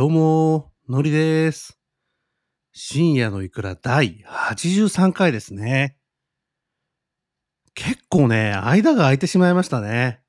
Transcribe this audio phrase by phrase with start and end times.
[0.00, 1.78] どうも、のりです。
[2.72, 5.98] 深夜のいくら第83回ですね。
[7.74, 10.22] 結構ね、間が空いてしまいましたね。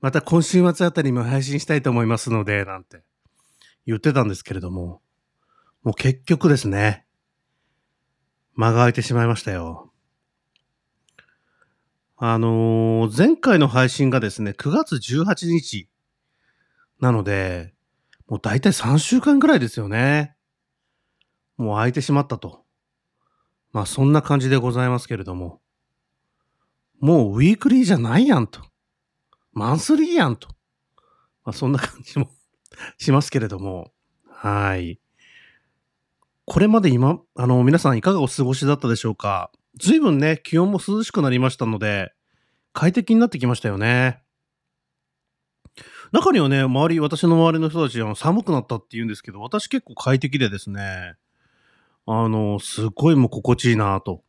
[0.00, 3.02] また今週末あたりも配信したいと思いますので、なんて
[3.84, 5.02] 言ってたんですけれども、
[5.82, 7.04] もう結局ですね、
[8.54, 9.92] 間が空いてしまいましたよ。
[12.16, 15.90] あのー前回の配信がですね、9月18日
[17.00, 17.73] なので、
[18.26, 20.34] もう大体3週間くらいですよね。
[21.56, 22.64] もう空いてしまったと。
[23.72, 25.60] まあそんな感じでございますけれども。
[27.00, 28.60] もうウィークリーじゃないやんと。
[29.52, 30.48] マンスリーやんと。
[31.44, 32.30] まあそんな感じも
[32.98, 33.92] しますけれども。
[34.28, 35.00] はい。
[36.46, 42.12] これまで今、あの、皆さんいかがお過ごしだったでしょうか随分ね、気温も涼しくなりましたので、
[42.72, 44.23] 快適になってきましたよね。
[46.12, 51.14] 中にはね、周り、私の周りの人たちは寒くなったって言うんですけど、私結構快適でですね、
[52.06, 54.22] あの、すごいもう心地いいなと。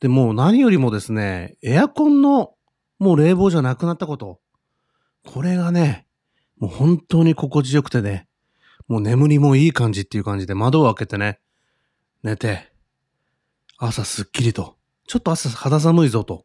[0.00, 2.54] で、もう何よりもですね、エアコンの
[2.98, 4.40] もう冷房じゃなくなったこと。
[5.24, 6.06] これがね、
[6.58, 8.26] もう本当に心地よくてね、
[8.88, 11.40] もう眠りもいい感じっていう感じで窓を開けてね、
[12.22, 12.72] 寝て、
[13.76, 14.76] 朝すっきりと。
[15.06, 16.44] ちょっと朝肌寒いぞと。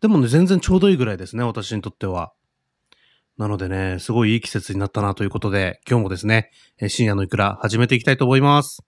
[0.00, 2.32] でもね、全然ちょうどいいぐらいですね、私にとっては。
[3.36, 6.50] なのでね、すごいいい季節になったなということで、今日もですね、
[6.86, 8.84] 深夜のいくら始めていきたいと思います。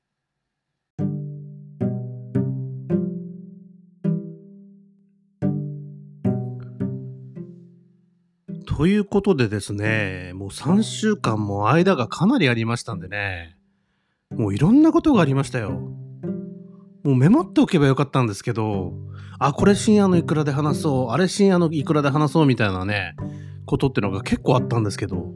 [8.77, 13.57] ということでですね、もう3週間も間がかなりありましたんでね、
[14.31, 15.71] もういろんなことがありましたよ。
[15.71, 18.93] もうメモっておけばよかったんですけど、
[19.41, 23.17] あ、これ深夜のいくらで話そう、あれ深夜のいくらで話そうみたいなね、
[23.67, 25.35] ことってのが結構あったんですけど、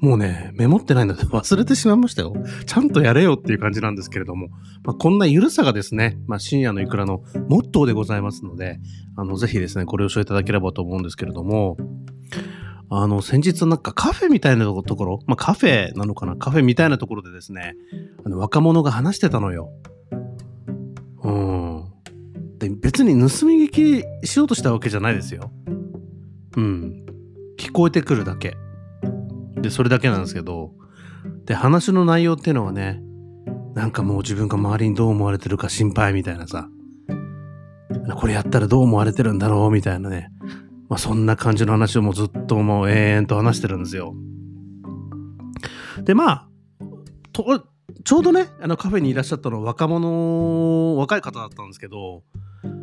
[0.00, 2.34] もうね、メモってないので 忘れてしまいましたよ。
[2.66, 4.48] ちゃんとやれよっていう感じなんですけれども、
[4.84, 8.80] まあ、こんな緩さがですね、まあ、深夜のいくらのモットーでございますので、
[9.16, 11.78] あの、ぜひですね、ご了承いただければと思うんですけれども、
[12.90, 16.36] あの、先日なんかカフェみたいなところ、まあ、カフェなのかな？
[16.36, 17.74] カフェみたいなところでですね、
[18.24, 19.70] あの、若者が話してたのよ。
[21.22, 21.84] うん。
[22.58, 25.50] で、別に盗み聞きしようとしたわけじゃないですよ。
[26.56, 27.03] うん。
[27.64, 28.56] 聞こえてくるだけ。
[29.56, 30.72] で、それだけなんですけど、
[31.46, 33.02] で、話の内容っていうのはね、
[33.74, 36.68] なんかもう自分が周りにどう思われてるか心配みたいなさ、
[38.16, 40.30] これやったらどう思われてるんだろうみたいなね、
[40.90, 44.14] まあそんな感じの話をもうずっともう永遠と話してるんですよ。
[46.02, 46.48] で、まあ、
[47.32, 47.64] と
[48.04, 52.22] ちょうどね、あのカフェにいらっしゃったの若者、若い方だったんですけど、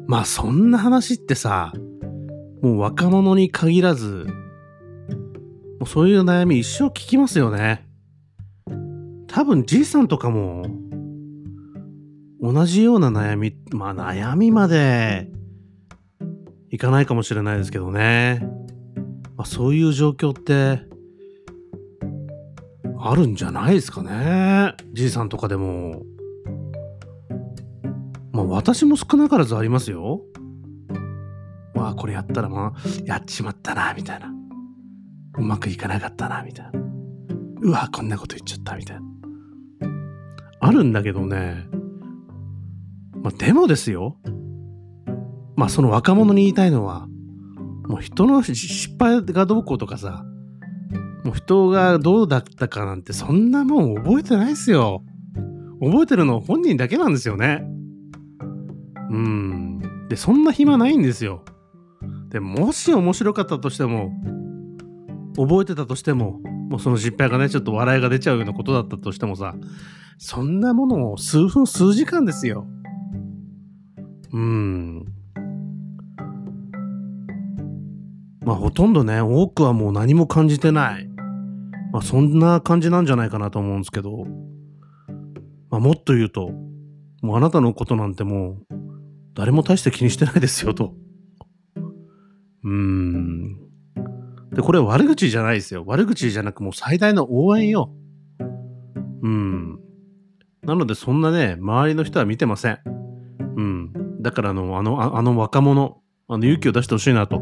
[0.08, 1.72] まあそんな話ってさ、
[2.62, 4.28] もう若者に限らず、
[5.81, 7.84] もうそういう悩み一生聞きますよね。
[9.25, 10.64] 多分じいさんとかも、
[12.40, 15.31] 同じような悩み、まあ悩みまで
[16.69, 18.47] いかないかもしれないですけどね。
[19.36, 20.84] まあ、そういう状況って、
[23.00, 24.75] あるんじゃないですかね。
[24.94, 26.03] じいさんとかでも。
[28.34, 30.22] まあ私も少なからずありますよ。
[31.74, 34.31] まあこれやったらまあ、やっちまったな、みたいな。
[35.38, 36.72] うまくいかなかったな、みたいな。
[37.62, 39.03] うわ、こんなこと言っちゃった、みたいな。
[40.59, 41.68] あるんだけどね。
[43.22, 44.18] まあでもですよ。
[45.56, 47.08] まあその若者に言いたいのは、
[47.88, 50.24] もう人の失敗がどうこうとかさ、
[51.24, 55.03] もう人がどうだったかなんてそんなもん覚えてないですよ。
[55.81, 57.63] 覚えてるの本人だけなんですよね。
[59.09, 60.08] うん。
[60.09, 61.44] で、そんな暇ないんですよ。
[62.30, 64.12] で、もし面白かったとしても、
[65.38, 69.56] 覚えてたとしても、もうその失敗がね、ちょっと笑いが出ちゃうようなことだったとしてもさ、
[70.18, 72.68] そんなものを数分、数時間ですよ。
[74.31, 75.06] うん。
[78.44, 81.07] まあほとんどね、多くはもう何も感じてない。
[81.92, 84.25] まあそんな感じなんじゃないかなと思うんですけど、
[85.69, 86.51] まあもっと言うと、
[87.22, 88.75] もうあなたのことなんてもう
[89.36, 90.94] 誰も大して気にしてないですよと。
[92.63, 93.61] うーん。
[94.62, 95.84] で、これ悪口じゃないですよ。
[95.88, 97.92] 悪口じゃなくもう最大の応援よ。
[99.24, 99.80] うん。
[100.62, 102.80] なのでそんなね、周りの人は見てません。
[103.58, 104.22] うん。
[104.22, 105.98] だからあの、あの、ああの若者、
[106.28, 107.42] あの勇気を出してほしいなと。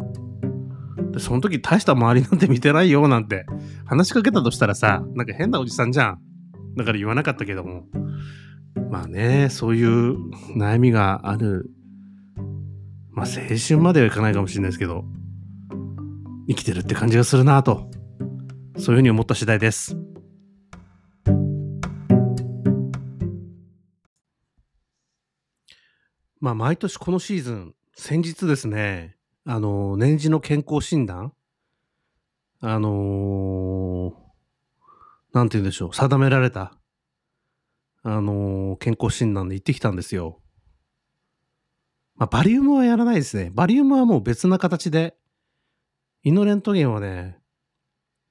[1.12, 3.46] で、その時大した周りなんて見てないよなんて
[3.86, 6.20] 話しかけたとしたらさ、なんか変なおじさんじゃん。
[6.78, 7.84] だから言わなかったけども。
[8.90, 10.16] まあね、そういう
[10.58, 11.70] 悩みがある。
[13.12, 15.04] まあ青春まではいかないかもしれないですけど、
[16.50, 17.90] 生きてるって感じがするなと
[18.80, 19.96] そういうふうに思った次第です。
[26.40, 31.34] まあ、毎年このシーズン、先日ですね、あの、年次の健康診断、
[32.62, 34.14] あのー、
[35.34, 36.74] なんて言うんでしょう、定められた、
[38.04, 40.40] あのー、健康診断で行ってきたんですよ。
[42.16, 43.52] まあ、バリウムはやらないですね。
[43.54, 45.18] バリウムはもう別な形で
[46.24, 47.38] イノレントゲンはね、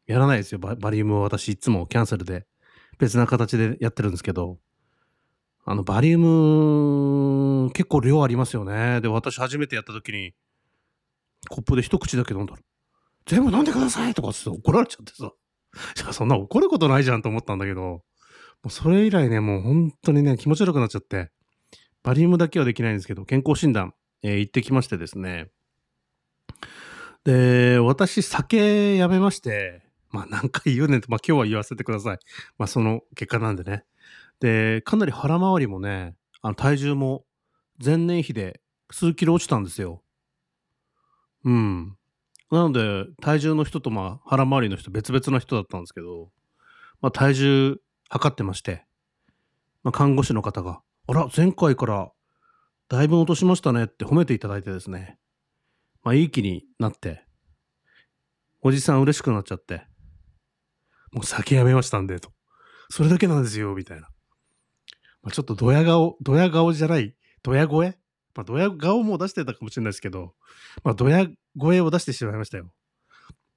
[0.06, 0.58] やらないですよ。
[0.58, 2.46] バリウムは私いつもキャンセルで
[2.98, 4.58] 別な形でやってるんですけど、
[5.64, 9.00] あの、バリウム、結構量ありますよね。
[9.00, 10.32] で、私初めてやった時に、
[11.50, 12.60] コップで一口だけ飲んだら、
[13.26, 15.30] 全部飲んでくださいとかって怒られちゃってさ。
[16.02, 18.02] いや、そんな怒ることないじゃんと思ったんだけど、も
[18.66, 21.30] うそれ以来ね、もう本当にね、気持ち悪くなっちゃって、
[22.02, 25.50] バリウムだけはできないんですけど、健康診断、えー行ってきましてですね。
[27.24, 32.18] で、私、酒やめまして、まあ何回言うねんと、まあ今日は言わせてください。
[32.58, 33.84] まあその結果なんでね。
[34.40, 37.24] で、かなり腹回りもね、あの体重も
[37.84, 38.60] 前年比で
[38.90, 40.02] 数キロ落ちたんですよ。
[41.44, 41.96] うん。
[42.50, 46.30] なので、体重の人とまあ腹回りの人別々の人だったんですけど、
[47.00, 48.86] まあ体重測ってまして、
[49.82, 52.10] まあ看護師の方が、あら、前回から
[52.88, 55.18] だいぶ落としましたねって褒めていただいてですね、
[56.02, 57.24] まあいい気になって、
[58.60, 59.86] おじさん嬉しくなっちゃって、
[61.12, 62.32] もう酒やめましたんで、と。
[62.90, 64.08] それだけなんですよ、みたいな。
[65.22, 67.98] まあ、ちょっとドヤ顔、ドヤ顔じゃない、ドヤ声？
[68.34, 70.34] まあ、ドヤ顔も出してたかもしれないですけど、
[70.84, 72.72] まあ、ドヤ声を出してしまいましたよ。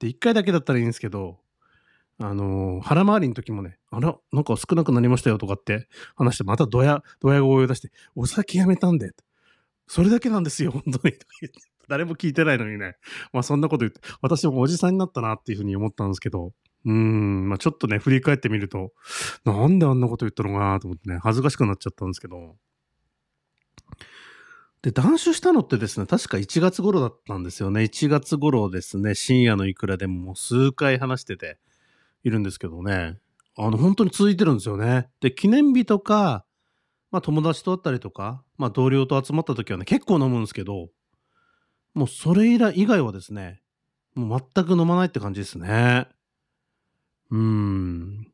[0.00, 1.38] で、一回だけだったらいいんですけど、
[2.18, 9.12] あのー腹回りの時もね、あら、なんか少なくなりましたよとかって話して、またドヤ、ドヤ声を出して、お酒やめたんで、
[9.86, 11.14] それだけなんですよ、本当に。
[11.92, 12.96] 誰も聞いてないのにね。
[13.34, 16.52] まあそんなこと言って、私もおじさんになったなっていうふうに思ったんですけど、
[16.86, 18.94] うん、まあちょっとね、振り返ってみると、
[19.44, 22.56] なんであんなこと言ったのかなと思ってね、恥ずかしくなっちゃったんですけど。
[24.80, 27.82] で、断酒したのってですね、確か1月頃だったんですよね。
[27.82, 31.58] 1月頃ですね、深夜のいくらでももう数回話してて
[32.24, 33.18] いるんですけどね、
[33.58, 35.10] あの、本当に続いてるんですよね。
[35.20, 36.46] で、記念日とか、
[37.10, 40.88] まあ友達と会ったりとか、まあ同僚と集まった時はね、結構飲むんですけど、
[41.94, 43.60] もうそれ以来以外はですね、
[44.14, 46.06] もう全く飲まないって感じですね。
[47.30, 48.32] うーん。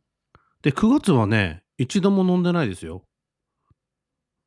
[0.63, 3.05] で、9月はね、一度も飲んでないですよ。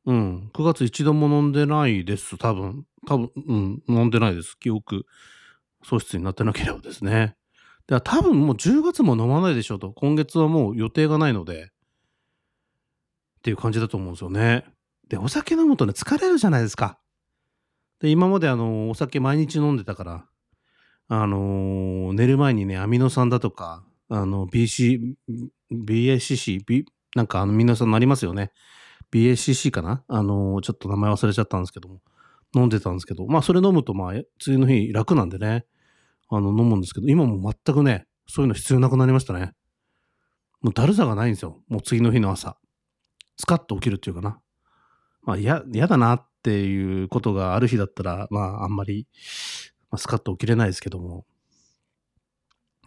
[0.04, 0.50] うん。
[0.52, 2.36] 9月一度も飲んでないです。
[2.36, 2.84] 多分。
[3.06, 3.82] 多分、うん。
[3.88, 4.58] 飲んでないです。
[4.58, 5.06] 記憶
[5.84, 7.36] 喪失になってなければですね。
[7.86, 9.92] では多分もう10月も飲まないでしょうと。
[9.92, 11.64] 今月はもう予定がないので。
[11.64, 11.68] っ
[13.42, 14.64] ていう感じだと思うんですよね。
[15.08, 16.98] で、お酒飲むとね、疲れるじゃないですか。
[18.02, 20.26] で、今まであの、お酒毎日飲んでたから、
[21.08, 25.14] あのー寝る前にね、アミノ酸だとか、あの、BC、
[25.72, 26.84] BACC、B、
[27.14, 28.50] なんかあの、アミノ酸なりますよね。
[29.12, 30.02] BACC かな？
[30.08, 32.00] あのーちょっと名前忘れちゃったんですけども、
[32.56, 35.64] 飲んでたんですけど、まあ、それ飲むと、まあ、え次の日楽なんでね、
[36.28, 39.52] あの、飲むんですけど、今も全くね、そういうの必要なくなりましたね。
[40.60, 41.60] もうだるさがないんですよ。
[41.68, 42.56] もう次の日の朝。
[43.36, 44.40] スカッと起きるっていうかな。
[45.22, 49.06] まあ、や、嫌だなっっていうことがある日だったら、まあ、あんまり、
[49.92, 51.24] まあ、スカッと起きれないですけども、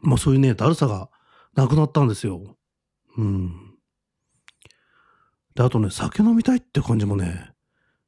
[0.02, 1.10] まあ、そういうね、だるさが
[1.56, 2.58] なくなったんですよ。
[3.18, 3.76] うん。
[5.56, 7.54] で、あとね、酒飲みたいって感じもね、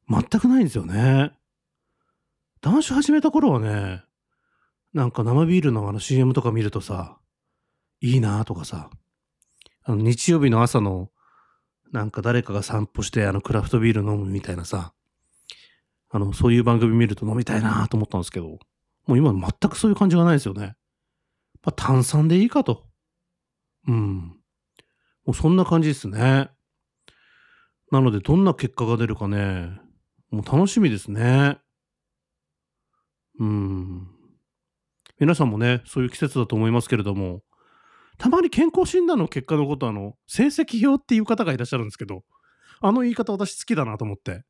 [0.10, 1.32] 全くないんですよね。
[2.60, 4.04] 男子始めた頃はね、
[4.94, 7.20] なんか生ビールのあの CM とか見るとさ、
[8.02, 8.90] いいなとかさ、
[9.84, 11.10] あの日曜日の朝の
[11.94, 14.94] なんか誰かが散歩してあのクラフトビール飲むみたいなさ、
[16.10, 18.60] あの、そういう番組見ると飲みたいなと思ったんですけど、
[19.08, 20.76] もう今全くそういう感じがないですよね。
[21.64, 22.86] まあ、炭酸でいいかと。
[23.88, 24.38] うん。
[25.26, 26.50] もうそんな感じですね。
[27.92, 29.80] なので、どんな結果が出るかね、
[30.30, 31.58] もう楽しみですね。
[33.40, 34.08] うん。
[35.20, 37.42] 皆さんもね、そういう季節だと思いますけれども、
[38.18, 42.24] たまに健康診断の結果のことあの、成績表っていう方がいらっしゃるんですけど、
[42.82, 44.44] あの言い方私好きだなと思って、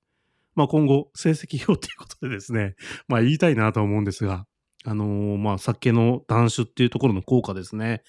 [0.57, 2.75] まあ今後、成績表っていうことでですね、
[3.07, 4.47] まあ言いたいなと思うんですが、
[4.85, 8.01] あのーまあ酒の断酒っていうところの効果ですね、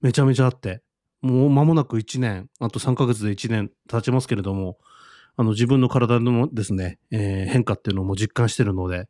[0.00, 0.82] めちゃめちゃあって、
[1.20, 4.78] もう間もなく1年、あと3ヶ月で1年経ちますけれども、
[5.34, 9.08] あの自分の体のですね、えー変化っていうのも実感してるので、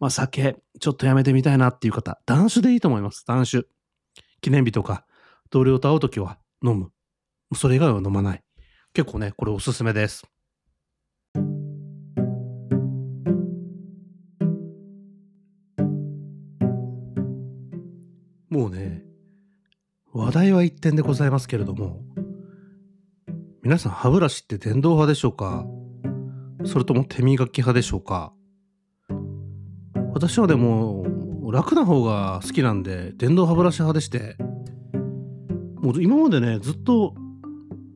[0.00, 3.24] まあ酒、ちょっとやめてみたいなっていう方、断酒でいいと思います。
[3.24, 3.68] 断酒。
[4.40, 5.06] 記念日とか、
[5.50, 6.90] 同僚と会うときは飲む。
[7.54, 8.42] それ以外は飲まない。
[8.94, 10.31] 結構ね、これおすすめです。
[18.62, 19.02] もうね、
[20.12, 22.00] 話題は一点でございますけれども、
[23.64, 25.66] 皆さん歯ブラシって電動派でしょうか？
[26.64, 28.32] それとも手磨き派でしょうか？
[30.14, 31.04] 私はでも
[31.50, 34.36] 楽な方が好きなんで電動歯ブラシ派でして。
[35.80, 37.16] もう今までねずっと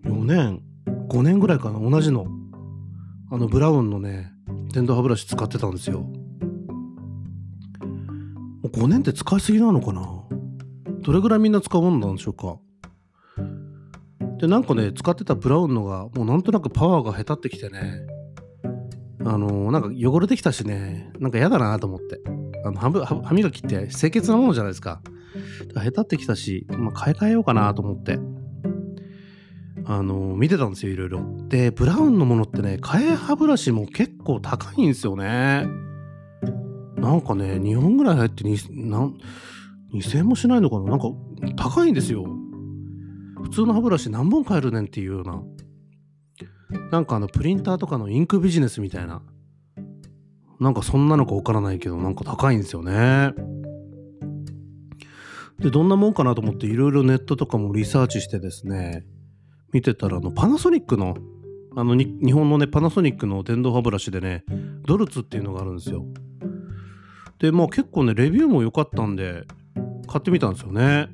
[0.04, 0.61] 4年
[1.08, 2.26] 5年ぐらいかな同じの
[3.30, 4.32] あのブラウンのね
[4.75, 6.00] 電動歯ブラシ使ってたんですよ。
[6.00, 6.11] も
[8.64, 10.25] う5年って使いすぎなのかな？
[11.06, 12.58] どれぐらいみんな使うものなんでしょうか？
[14.38, 18.00] でなんかね使ってたブラウンのがもうなんとなくパワーがへたってきてね。
[19.25, 21.12] あのー、なんか汚れてきたしね。
[21.20, 22.20] なんか嫌だなと思って。
[22.64, 22.80] あの
[23.22, 25.00] 歯磨きって清潔なものじゃないですか。
[25.80, 28.18] へたってきたし、まあ、買い替えようかなと思って。
[29.84, 31.22] あのー、見てたんですよいろいろ。
[31.46, 35.68] でブラウンのものってね替え歯ブラシも結構高いんですよね。
[36.96, 39.16] なんかね2本ぐらい入って何
[39.98, 40.90] 2000円もしないのかな？
[40.90, 41.06] なんか
[41.56, 42.26] 高いんですよ。
[43.42, 45.42] 普通の歯ブラシ何本買えるねんっていうような。
[46.90, 49.22] なんかあのプリンターとかのインクビジネスみたいな。
[50.58, 53.32] なんかそんなのかわからないけどなんか高いんですよね。
[55.58, 59.04] でどんなもんかなと思っていろいろネットとかもリサーチしてですね
[59.72, 61.16] 見てたらあのパナソニックの
[61.76, 64.44] あの日本のねパナソニックの電動歯ブラシでね
[64.86, 66.04] ドルツっていうのがあるんですよ。
[67.38, 69.44] でまあ結構ねレビューも良かったんで
[70.06, 71.08] 買ってみたんですよね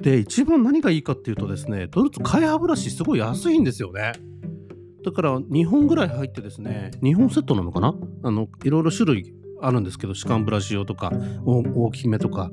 [0.00, 4.12] で、一番何がいいかっていうとですね、ドルツ替え歯ブラシすごい安いんですよね。
[5.04, 7.94] だから2本ぐらい入ってですね、2本セットなのかな？
[8.24, 11.12] あの、いろいろ種類あるんですけど、歯間ブラシ用とか、
[11.44, 12.50] 大きめとか、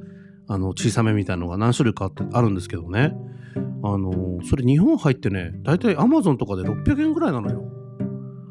[0.47, 3.13] あの、小さめみたいなのが何種類かあるんですけどね。
[3.83, 7.65] あの、それ2本入ってね、だいたい Amazon とかで600円ぐらいなのよ。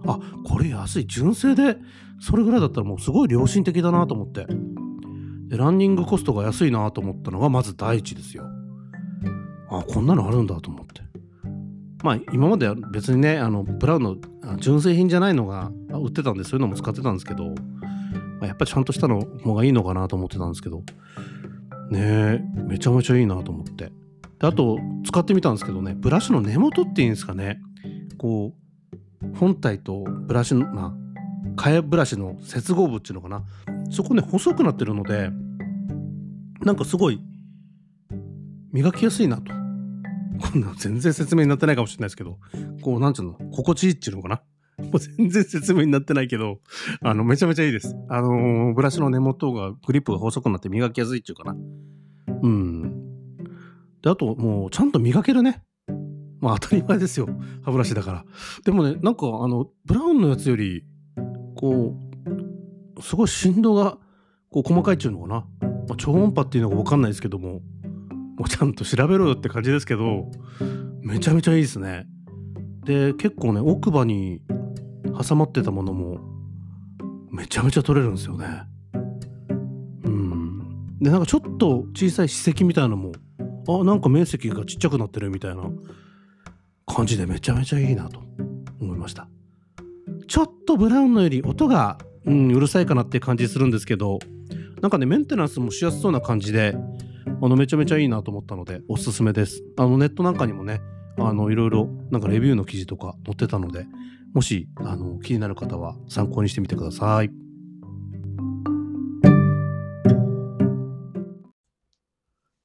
[0.06, 1.06] あ、これ安い。
[1.06, 1.78] 純正で、
[2.20, 4.46] それぐらいだったらもうすごい良心的だなと思って。
[5.52, 8.44] で、ランニングコストが安いなと思ったのがまず第一ですよ。
[9.68, 11.02] あこんなのあるんだと思って。
[12.02, 14.16] まあ今までは別にねあのブラウンの
[14.56, 17.52] 純正品じゃないのが売ってたんでそういうのも使ってたんですけど、ま
[18.44, 20.82] あ、やっぱちゃんとしたの方がいいのかなと思ってたんですけど。
[21.90, 23.92] ねえめちゃめちゃいいなと思って。
[24.38, 27.60] であと使ってみたんですけどねブラシの根元っていうんですかね。
[28.16, 28.54] こ
[29.22, 33.44] う本体とブラシのまあ替えブラシの接合部っていうのかな。
[33.92, 35.30] そこね細くなってるので
[36.62, 37.20] なんかすごい
[38.72, 39.52] 磨きやすいなと
[40.42, 42.38] こんな全然説明になってないかもしれないですけど、
[42.82, 44.42] こう、なんちゅうの、心地いいっていうのかな。
[44.78, 46.58] もう全然説明になってないけど、
[47.02, 47.94] あの、めちゃめちゃいいです。
[48.08, 51.56] あのー、ブラシの根元が、グリップが細くなって磨きやすいっていうかな。
[52.42, 52.82] うん。
[54.02, 55.62] で、あと、もう、ちゃんと磨けるね。
[56.40, 57.28] まあ、当たり前ですよ。
[57.62, 58.24] 歯ブラシだから。
[58.64, 60.84] でもね、なんか、あの、ブラウンのやつより、
[61.54, 62.11] こう、
[63.02, 63.98] すごい振動が、
[64.50, 65.46] こう、細かいっていうのかな。
[65.88, 67.60] まあ、超音波っていうのがわかんないですけども、
[68.42, 70.28] もうちゃんと調べろよって感じですけど
[71.00, 72.06] めちゃめちゃいいですね。
[72.84, 74.40] で結構ね奥歯に
[75.28, 76.18] 挟まってたものも
[77.30, 78.64] めちゃめちゃ取れるんですよね。
[80.04, 80.98] うん。
[80.98, 83.12] でなんかちょっと小さい歯石みたいなのも
[83.68, 85.62] あなんか面積がちっちゃくなってるみたいな
[86.86, 88.20] 感じでめちゃめちゃいいなと
[88.80, 89.28] 思いました。
[90.26, 94.18] ちょっとブラウンのより音が、うん、うるさいかなって感じするんですけど
[94.80, 96.76] なんかねメンテナンスもしやすそうな感じで
[97.40, 99.62] あのめちゃめちゃいいなと思ったのでおすすめです。
[99.76, 100.80] あのネットなんかにもね、
[101.18, 103.86] あのいろいろなんかレビューの記事とか載ってたので、
[104.32, 107.30] もしあの気になる方は参考にしてみてください。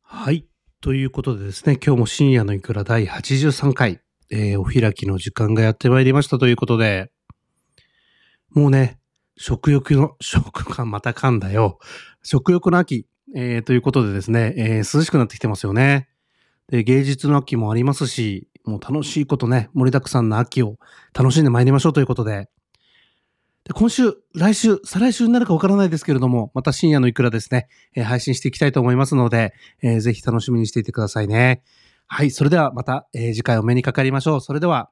[0.03, 0.45] はい。
[0.81, 3.99] ということでですね、今日も深夜のいくら第83回、
[4.29, 7.11] えー、お開きの時間がやってまいりましたということで、
[8.51, 8.99] もうね、
[9.37, 11.79] 食欲の、食感また噛んだよ。
[12.23, 16.09] 食欲の秋、えー、ということでですね、えー、涼しくなってきてますよね。
[16.69, 20.75] で、芸術の秋もありますし、もう楽しいことね、盛りだくさんの秋を
[21.13, 22.49] 楽しんでまいりましょうということで、
[23.63, 31.61] で今週、来週、再来週になるかわからないですけれども、また深夜のいくらですね、えー、配信していきたいと思いますので、えー、ぜひ楽しみにしていてくださいね。
[32.07, 34.41] はい、それではまた、えー、次回お目にかかりましょう。
[34.41, 34.89] それでは、